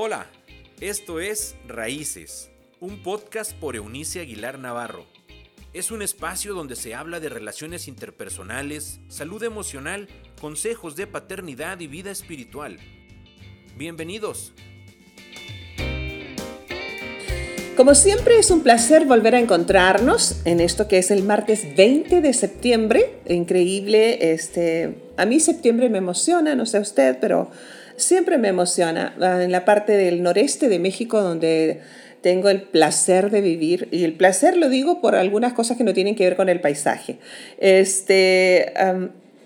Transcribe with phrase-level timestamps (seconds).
[0.00, 0.26] Hola,
[0.80, 5.06] esto es Raíces, un podcast por Eunice Aguilar Navarro.
[5.72, 10.06] Es un espacio donde se habla de relaciones interpersonales, salud emocional,
[10.40, 12.78] consejos de paternidad y vida espiritual.
[13.76, 14.52] Bienvenidos.
[17.76, 22.20] Como siempre es un placer volver a encontrarnos en esto que es el martes 20
[22.20, 23.18] de septiembre.
[23.28, 27.50] Increíble, este, a mí septiembre me emociona, no sé usted, pero
[27.98, 29.14] siempre me emociona.
[29.20, 31.80] Ah, en la parte del noreste de México donde
[32.20, 35.94] tengo el placer de vivir y el placer lo digo por algunas cosas que no
[35.94, 37.18] tienen que ver con el paisaje.
[37.58, 38.72] Este,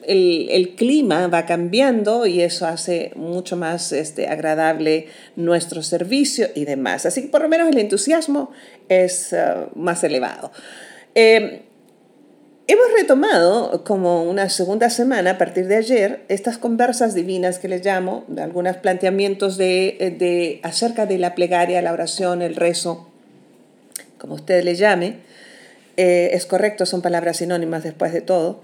[0.07, 5.07] el, clima va cambiando y eso hace mucho más este, agradable
[5.37, 7.07] nuestro servicio y demás.
[7.07, 8.51] Así que por lo menos el entusiasmo
[8.89, 10.51] es uh, más elevado.
[11.15, 11.63] Eh,
[12.67, 17.85] hemos retomado como una segunda semana a partir de ayer estas conversas divinas que les
[17.85, 23.09] llamo, de algunos planteamientos de, de, acerca de la plegaria, la oración, el rezo,
[24.19, 25.17] como usted le llame.
[25.97, 28.63] Eh, es correcto, son palabras sinónimas después de todo.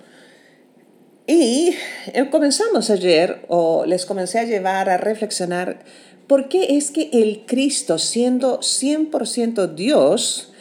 [1.26, 1.76] Y
[2.14, 5.80] eh, comenzamos ayer, o les comencé a llevar a reflexionar,
[6.26, 10.52] ¿por qué es que el Cristo, siendo 100% Dios,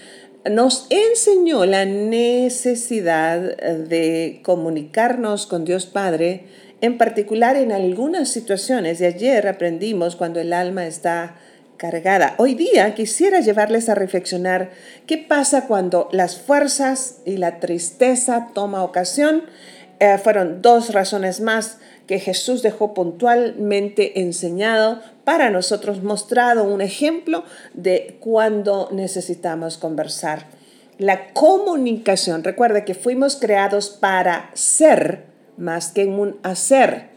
[0.49, 6.45] nos enseñó la necesidad de comunicarnos con Dios Padre,
[6.81, 8.99] en particular en algunas situaciones.
[8.99, 11.35] De ayer aprendimos cuando el alma está
[11.77, 12.35] cargada.
[12.37, 14.71] Hoy día quisiera llevarles a reflexionar
[15.05, 19.43] qué pasa cuando las fuerzas y la tristeza toma ocasión
[19.99, 27.43] eh, fueron dos razones más que Jesús dejó puntualmente enseñado para nosotros, mostrado un ejemplo
[27.73, 30.47] de cuando necesitamos conversar.
[30.99, 35.25] La comunicación, recuerda que fuimos creados para ser
[35.57, 37.09] más que un hacer.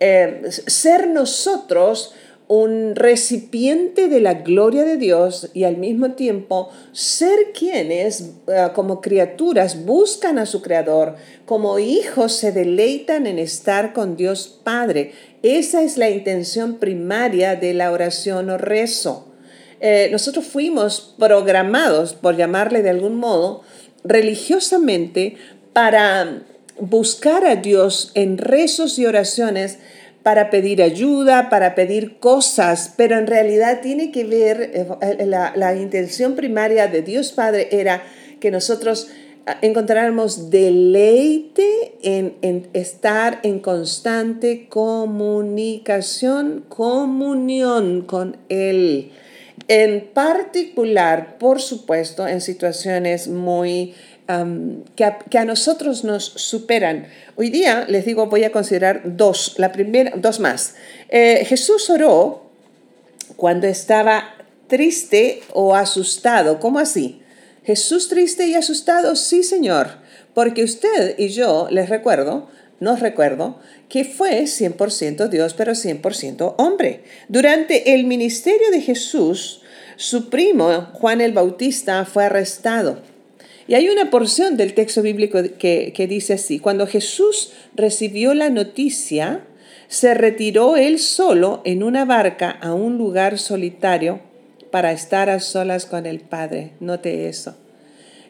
[0.00, 2.14] Eh, ser nosotros
[2.50, 9.00] un recipiente de la gloria de Dios y al mismo tiempo ser quienes eh, como
[9.00, 11.14] criaturas buscan a su Creador,
[11.46, 15.12] como hijos se deleitan en estar con Dios Padre.
[15.42, 19.26] Esa es la intención primaria de la oración o rezo.
[19.80, 23.62] Eh, nosotros fuimos programados, por llamarle de algún modo,
[24.04, 25.36] religiosamente
[25.72, 26.42] para
[26.78, 29.78] buscar a Dios en rezos y oraciones
[30.22, 36.34] para pedir ayuda, para pedir cosas, pero en realidad tiene que ver, eh, la, intención
[36.34, 38.02] primaria de Dios Padre era
[38.38, 39.08] que nosotros
[39.62, 49.12] encontráramos deleite en, en, estar en constante comunicación, comunión con Él.
[49.68, 53.94] En particular, por supuesto, en situaciones muy
[54.94, 57.06] que, a, nosotros nos superan.
[57.36, 60.74] Hoy día les digo, voy a considerar dos, la primera, dos más.
[61.08, 62.50] Eh, Jesús oró
[63.36, 64.34] cuando estaba
[64.68, 66.60] triste o asustado.
[66.60, 67.22] ¿Cómo así?
[67.64, 69.88] Jesús triste y asustado, sí, Señor,
[70.34, 72.48] porque usted y yo les recuerdo,
[72.80, 77.02] nos recuerdo, que fue 100% Dios, pero 100% hombre.
[77.28, 79.62] Durante el ministerio de Jesús,
[79.96, 83.02] su primo Juan el Bautista fue arrestado
[83.70, 88.50] y hay una porción del texto bíblico que, que dice así, cuando Jesús recibió la
[88.50, 89.44] noticia,
[89.86, 94.22] se retiró él solo en una barca a un lugar solitario
[94.70, 96.72] para estar a solas con el Padre.
[96.80, 97.56] Note eso.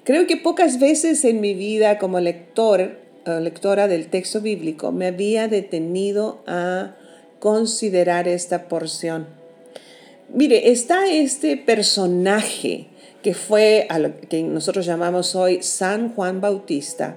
[0.04, 5.06] Creo que pocas veces en mi vida como lector o lectora del texto bíblico me
[5.06, 6.96] había detenido a
[7.38, 9.26] considerar esta porción.
[10.32, 12.86] Mire, está este personaje
[13.22, 17.16] que fue a lo que nosotros llamamos hoy San Juan Bautista,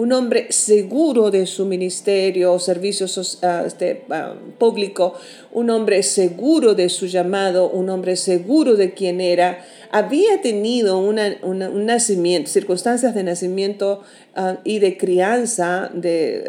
[0.00, 3.06] un hombre seguro de su ministerio, servicio
[3.42, 5.12] ah, este, ah, público,
[5.52, 11.84] un hombre seguro de su llamado, un hombre seguro de quién era, había tenido un
[11.84, 14.00] nacimiento, circunstancias de nacimiento
[14.34, 16.44] ah, y de crianza de,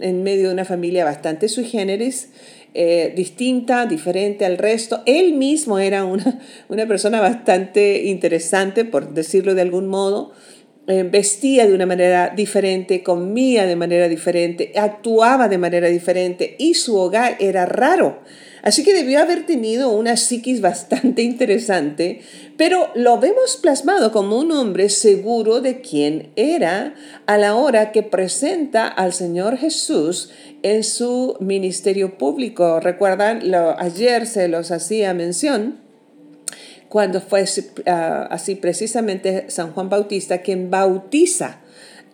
[0.00, 2.30] en medio de una familia bastante sui generis,
[2.74, 5.02] eh, distinta, diferente al resto.
[5.06, 10.32] Él mismo era una, una persona bastante interesante, por decirlo de algún modo.
[10.90, 16.72] Eh, vestía de una manera diferente, comía de manera diferente, actuaba de manera diferente y
[16.72, 18.20] su hogar era raro.
[18.62, 22.22] Así que debió haber tenido una psiquis bastante interesante,
[22.56, 26.94] pero lo vemos plasmado como un hombre seguro de quién era
[27.26, 30.30] a la hora que presenta al Señor Jesús
[30.62, 32.80] en su ministerio público.
[32.80, 35.86] Recuerdan, lo, ayer se los hacía mención
[36.88, 37.44] cuando fue
[37.86, 41.60] ah, así precisamente San Juan Bautista quien bautiza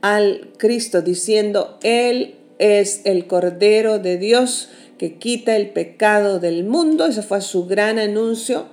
[0.01, 4.69] al Cristo diciendo, Él es el Cordero de Dios
[4.99, 7.07] que quita el pecado del mundo.
[7.07, 8.67] Ese fue su gran anuncio.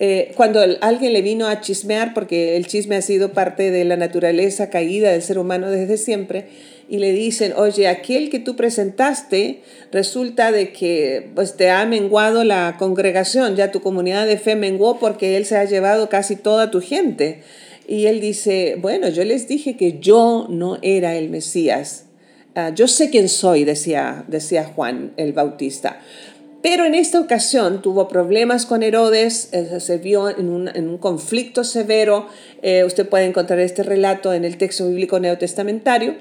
[0.00, 3.96] Eh, cuando alguien le vino a chismear, porque el chisme ha sido parte de la
[3.96, 6.46] naturaleza caída del ser humano desde siempre,
[6.88, 9.60] y le dicen, oye, aquel que tú presentaste,
[9.92, 14.98] resulta de que pues te ha menguado la congregación, ya tu comunidad de fe menguó
[14.98, 17.42] porque él se ha llevado casi toda tu gente.
[17.86, 22.06] Y él dice, bueno, yo les dije que yo no era el Mesías.
[22.54, 26.00] Ah, yo sé quién soy, decía, decía Juan el Bautista.
[26.64, 32.26] Pero en esta ocasión tuvo problemas con Herodes, eh, se vio en un, conflicto severo.
[32.62, 36.14] Eh, usted puede encontrar este relato en el texto bíblico neotestamentario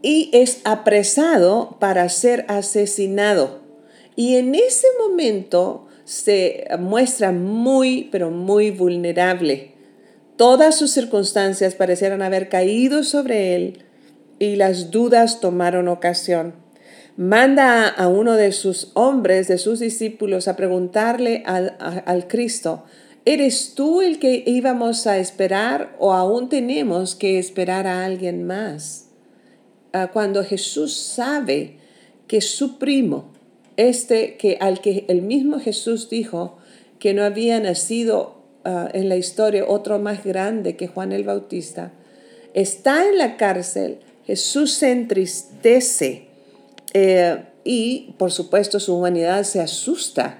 [0.00, 3.58] y es apresado para ser asesinado.
[4.14, 9.72] Y en ese momento se muestra muy, pero muy vulnerable.
[10.36, 13.82] Todas sus circunstancias parecieran haber caído sobre él
[14.38, 16.61] y las dudas tomaron ocasión.
[17.16, 22.84] Manda a uno de sus hombres, de sus discípulos, a preguntarle al, al Cristo,
[23.26, 29.08] ¿eres tú el que íbamos a esperar o aún tenemos que esperar a alguien más?
[29.92, 31.76] Ah, cuando Jesús sabe
[32.26, 33.30] que su primo,
[33.76, 36.56] este que al que el mismo Jesús dijo
[36.98, 41.92] que no había nacido ah, en la historia otro más grande que Juan el Bautista,
[42.54, 46.31] está en la cárcel, Jesús se entristece
[46.92, 50.38] eh, y por supuesto su humanidad se asusta.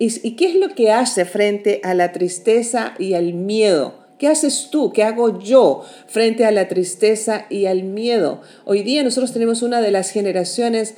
[0.00, 4.06] ¿Y qué es lo que hace frente a la tristeza y al miedo?
[4.18, 4.92] ¿Qué haces tú?
[4.92, 8.40] ¿Qué hago yo frente a la tristeza y al miedo?
[8.64, 10.94] Hoy día nosotros tenemos una de las generaciones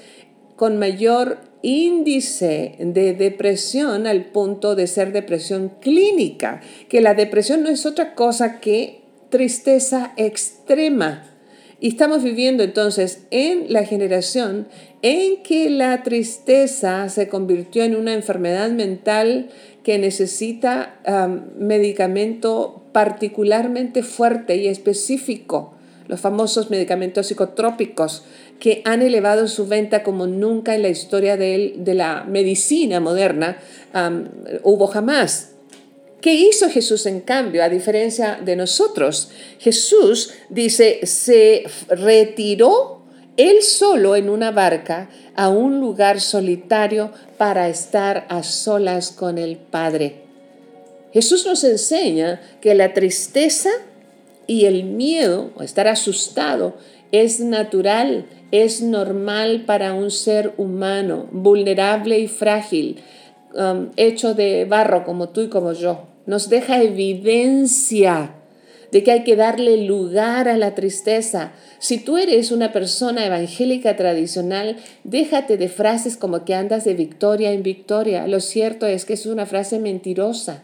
[0.57, 7.69] con mayor índice de depresión al punto de ser depresión clínica, que la depresión no
[7.69, 11.30] es otra cosa que tristeza extrema.
[11.81, 14.69] Y estamos viviendo entonces en la generación
[15.01, 19.49] en que la tristeza se convirtió en una enfermedad mental
[19.83, 21.01] que necesita
[21.59, 25.75] medicamento particularmente fuerte y específico,
[26.07, 28.25] los famosos medicamentos psicotrópicos,
[28.59, 33.57] que han elevado su venta como nunca en la historia de, la medicina moderna
[34.63, 35.55] hubo jamás.
[36.21, 39.31] ¿Qué hizo Jesús en cambio, a diferencia de nosotros?
[39.59, 43.01] Jesús dice, se retiró
[43.37, 49.57] él solo en una barca a un lugar solitario para estar a solas con el
[49.57, 50.17] Padre.
[51.15, 53.71] Jesús nos enseña que la tristeza
[54.47, 56.77] y el miedo, estar asustado,
[57.13, 63.01] es natural, es normal para un ser humano, vulnerable y frágil,
[63.55, 66.10] um, hecho de barro como tú y como yo.
[66.31, 68.37] Nos deja evidencia
[68.93, 71.51] de que hay que darle lugar a la tristeza.
[71.81, 77.51] Si tú eres una persona evangélica tradicional, déjate de frases como que andas de victoria
[77.51, 78.29] en victoria.
[78.29, 80.63] Lo cierto es que es una frase mentirosa.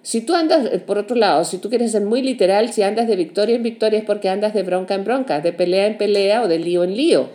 [0.00, 3.08] Si tú andas, eh, por otro lado, si tú quieres ser muy literal, si andas
[3.08, 6.40] de victoria en victoria es porque andas de bronca en bronca, de pelea en pelea
[6.40, 7.28] o de lío en lío.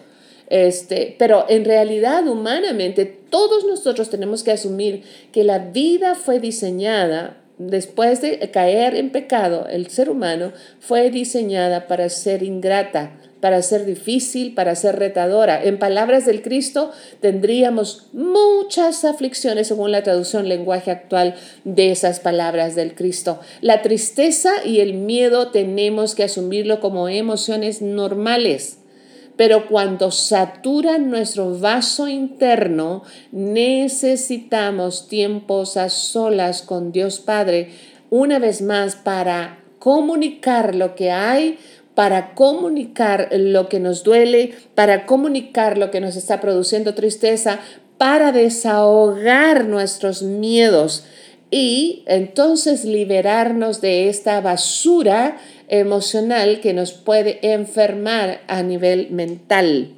[0.50, 7.43] Este, pero en realidad, humanamente, todos nosotros tenemos que asumir que la vida fue diseñada
[7.58, 13.86] después de caer en pecado, el ser humano fue diseñada para ser ingrata, para ser
[13.86, 15.62] difícil, para ser retadora.
[15.62, 22.76] En palabras del Cristo, tendríamos muchas aflicciones según la traducción lenguaje actual de esas palabras
[22.76, 23.40] del Cristo.
[23.62, 28.78] La tristeza y el miedo tenemos que asumirlo como emociones normales
[29.36, 37.72] pero cuando saturan nuestro vaso interno, necesitamos tiempos a solas con Dios Padre,
[38.10, 41.58] una vez más, para comunicar lo que hay,
[41.96, 47.60] para comunicar lo que nos duele, para comunicar lo que nos está produciendo tristeza,
[47.98, 51.06] para desahogar nuestros miedos
[51.52, 59.96] y entonces liberarnos de esta basura emocional que nos puede enfermar a nivel mental.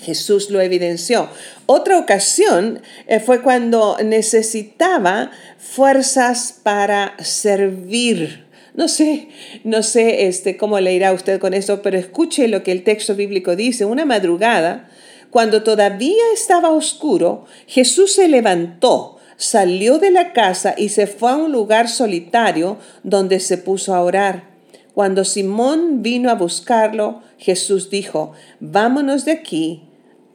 [0.00, 1.28] Jesús lo evidenció.
[1.66, 8.46] Otra ocasión eh, fue cuando necesitaba fuerzas para servir.
[8.74, 9.28] No sé,
[9.64, 13.14] no sé este, cómo le irá usted con esto, pero escuche lo que el texto
[13.14, 13.84] bíblico dice.
[13.84, 14.88] Una madrugada,
[15.30, 21.36] cuando todavía estaba oscuro, Jesús se levantó, salió de la casa y se fue a
[21.36, 24.49] un lugar solitario donde se puso a orar.
[25.00, 29.88] Cuando Simón vino a buscarlo, Jesús dijo, vámonos de aquí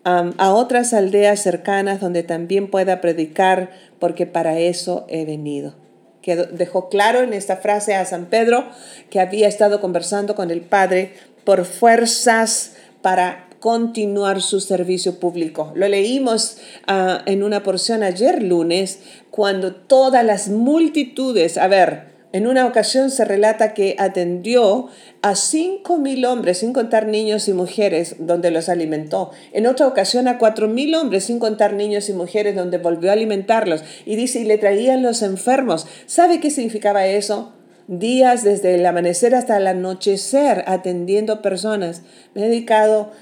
[0.03, 3.69] a otras aldeas cercanas donde también pueda predicar,
[3.99, 5.75] porque para eso he venido.
[6.23, 8.65] Que dejó claro en esta frase a San Pedro
[9.11, 12.71] que había estado conversando con el Padre por fuerzas
[13.03, 15.73] para continuar su servicio público.
[15.75, 16.57] Lo leímos
[16.87, 18.97] ah, en una porción ayer lunes,
[19.29, 24.89] cuando todas las multitudes, a ver, en una ocasión se relata que atendió
[25.21, 29.31] a cinco mil hombres, sin contar niños y mujeres, donde los alimentó.
[29.53, 33.13] En otra ocasión a cuatro mil hombres, sin contar niños y mujeres, donde volvió a
[33.13, 33.85] alimentarlos.
[34.05, 35.87] Y dice, y le traían los enfermos.
[36.07, 37.53] ¿Sabe qué significaba eso?
[37.87, 42.01] Días desde el amanecer hasta el anochecer atendiendo personas.
[42.33, 43.13] Me he dedicado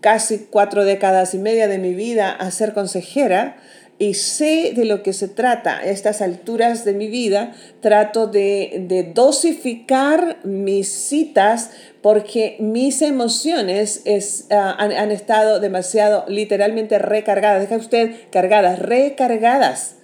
[0.00, 3.58] casi cuatro décadas y media de mi vida a ser consejera
[3.98, 5.78] y sé de lo que se trata.
[5.78, 11.70] A estas alturas de mi vida trato de, dosificar mis citas
[12.00, 14.02] porque mis emociones
[14.50, 17.62] ah, han, estado demasiado literalmente recargadas.
[17.62, 20.01] Deja usted cargadas, recargadas.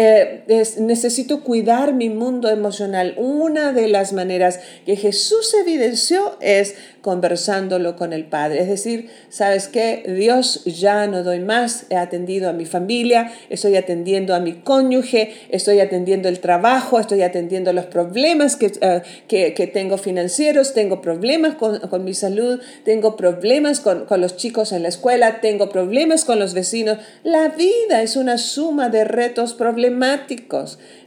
[0.00, 0.44] Eh,
[0.78, 3.14] necesito cuidar mi mundo emocional.
[3.16, 8.60] Una de las maneras que Jesús evidenció es conversándolo con el Padre.
[8.60, 10.04] Es decir, ¿sabes qué?
[10.06, 15.32] Dios ya no doy más, he atendido a mi familia, estoy atendiendo a mi cónyuge,
[15.48, 21.54] estoy atendiendo el trabajo, estoy atendiendo los problemas que, eh, que, tengo financieros, tengo problemas
[21.56, 26.24] con, con mi salud, tengo problemas con, con los chicos en la escuela, tengo problemas
[26.24, 26.98] con los vecinos.
[27.24, 29.54] La vida es una suma de retos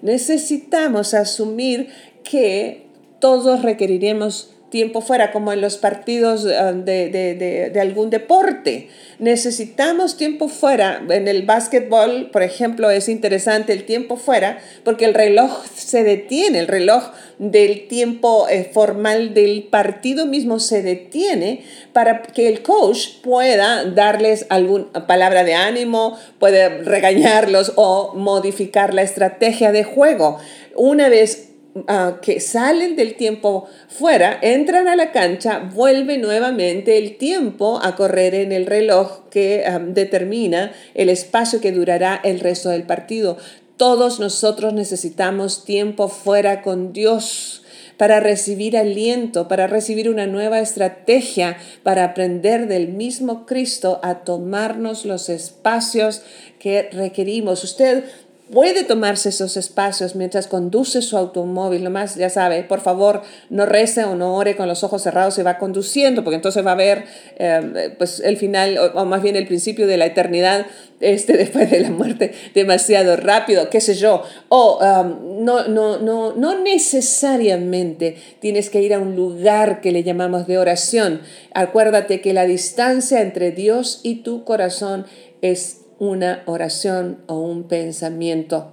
[0.01, 1.89] Necesitamos asumir
[2.23, 2.88] que
[3.19, 8.89] todos requeriremos tiempo fuera, como en los partidos ah, de, algún deporte.
[9.19, 11.03] Necesitamos tiempo fuera.
[11.09, 16.57] En el básquetbol, por ejemplo, es interesante el tiempo fuera porque el reloj se detiene,
[16.57, 21.63] el reloj del tiempo eh, formal del partido mismo se detiene
[21.93, 29.01] para que el coach pueda darles alguna palabra de ánimo, puede regañarlos o modificar la
[29.03, 30.39] estrategia de juego.
[30.75, 31.50] Una vez
[31.87, 37.95] Ah, que salen del tiempo fuera, entran a la cancha, vuelve nuevamente el tiempo a
[37.95, 43.37] correr en el reloj que determina el espacio que durará el resto del partido.
[43.77, 47.63] Todos nosotros necesitamos tiempo fuera con Dios
[47.95, 55.05] para recibir aliento, para recibir una nueva estrategia, para aprender del mismo Cristo a tomarnos
[55.05, 56.21] los espacios
[56.59, 57.63] que requerimos.
[57.63, 58.03] Usted
[58.51, 61.84] puede tomarse esos espacios mientras conduce su automóvil.
[61.84, 65.43] Nomás, ya sabe, por favor, no rece o no ore con los ojos cerrados y
[65.43, 67.05] va conduciendo, porque entonces va a ver
[67.38, 70.65] eh, pues, el final, o, más bien el principio de la eternidad
[71.00, 74.24] este, después de la muerte demasiado rápido, qué sé yo.
[74.50, 80.03] O um, no, no, no, no necesariamente tienes que ir a un lugar que le
[80.03, 81.22] llamamos de oración.
[81.53, 85.05] Acuérdate que la distancia entre Dios y tu corazón
[85.41, 88.72] es una oración o un pensamiento.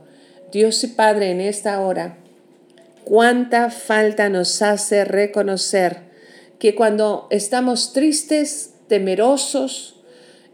[0.51, 2.17] Dios y Padre, en esta hora,
[3.05, 6.09] cuánta falta nos hace reconocer
[6.59, 10.01] que cuando estamos tristes, temerosos,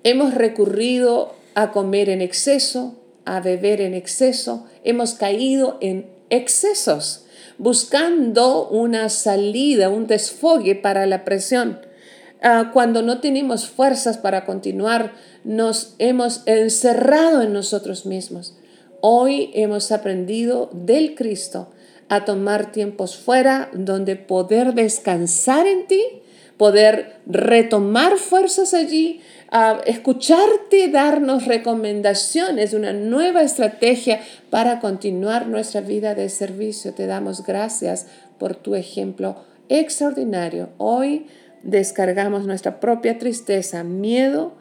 [0.02, 7.26] hemos recurrido a comer en exceso, a beber en exceso, hemos caído en excesos,
[7.57, 11.78] buscando una salida, un desfogue para la presión.
[12.46, 18.54] Ah, cuando no tenemos fuerzas para continuar, nos hemos encerrado en nosotros mismos.
[19.00, 21.70] Hoy hemos aprendido del Cristo
[22.10, 26.04] a tomar tiempos fuera donde poder descansar en ti,
[26.58, 34.20] poder retomar fuerzas allí, a escucharte darnos recomendaciones de una nueva estrategia
[34.50, 36.92] para continuar nuestra vida de servicio.
[36.92, 38.06] Te damos gracias
[38.38, 39.36] por tu ejemplo
[39.70, 40.68] extraordinario.
[40.76, 41.26] Hoy
[41.64, 44.52] descargamos nuestra propia tristeza, miedo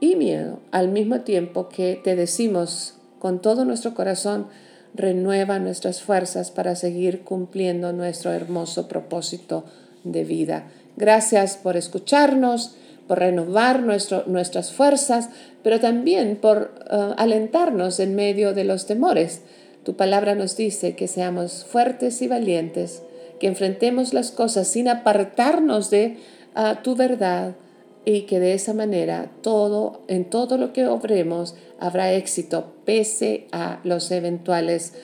[0.00, 4.46] y miedo, al mismo tiempo que te decimos con todo nuestro corazón,
[4.94, 9.64] renueva nuestras fuerzas para seguir cumpliendo nuestro hermoso propósito
[10.04, 10.68] de vida.
[10.96, 12.76] Gracias por escucharnos,
[13.06, 15.30] por renovar nuestro, nuestras fuerzas,
[15.62, 19.42] pero también por uh, alentarnos en medio de los temores.
[19.84, 23.02] Tu palabra nos dice que seamos fuertes y valientes
[23.38, 26.18] que enfrentemos las cosas sin apartarnos de
[26.54, 27.56] ah, tu verdad
[28.04, 33.80] y que de esa manera todo, en todo lo que obremos, habrá éxito pese a
[33.84, 34.94] los eventuales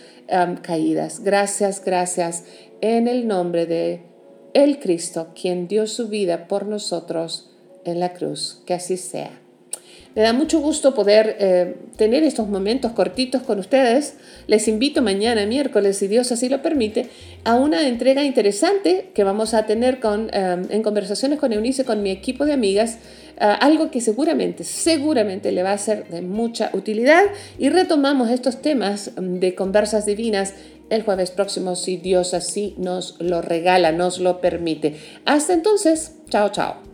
[0.63, 1.21] caídas.
[1.21, 2.45] Gracias, gracias
[2.81, 4.03] en el nombre de
[4.55, 7.51] el Cristo, quien dio su vida por nosotros
[7.85, 8.63] en la cruz.
[8.65, 9.44] Que así sea.
[10.15, 14.15] Me da mucho gusto poder eh, tener estos momentos cortitos con ustedes.
[14.47, 17.09] Les invito mañana, miércoles, si Dios así lo permite,
[17.43, 22.03] a una entrega interesante que vamos a tener con, eh, en conversaciones con Eunice, con
[22.03, 22.99] mi equipo de amigas.
[23.41, 27.25] Eh, algo que seguramente, seguramente le va a ser de mucha utilidad.
[27.59, 30.55] Y retomamos estos temas de conversas divinas
[30.91, 34.95] el jueves próximo, si Dios así nos lo regala, nos lo permite.
[35.25, 36.94] Hasta entonces, chao, chao.